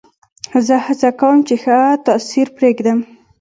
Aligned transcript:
زه 0.67 0.75
هڅه 0.85 1.09
کوم، 1.19 1.37
چي 1.47 1.55
ښه 1.63 1.77
تاثیر 2.05 2.47
پرېږدم. 2.57 2.99